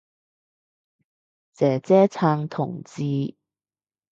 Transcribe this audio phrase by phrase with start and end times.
[1.53, 3.35] 姐姐撐同志